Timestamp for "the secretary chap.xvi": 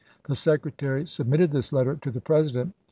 0.27-1.09